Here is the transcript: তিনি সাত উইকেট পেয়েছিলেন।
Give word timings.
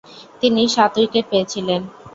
তিনি 0.41 0.61
সাত 0.67 0.93
উইকেট 0.99 1.25
পেয়েছিলেন। 1.31 1.81